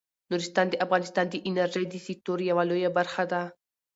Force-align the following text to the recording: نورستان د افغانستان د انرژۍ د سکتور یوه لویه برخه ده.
نورستان 0.29 0.67
د 0.69 0.75
افغانستان 0.85 1.25
د 1.29 1.35
انرژۍ 1.47 1.85
د 1.89 1.95
سکتور 2.07 2.39
یوه 2.49 2.63
لویه 2.69 2.89
برخه 2.97 3.23
ده. 3.31 3.41